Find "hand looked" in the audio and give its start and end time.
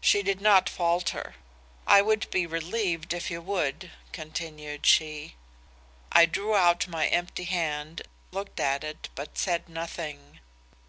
7.44-8.58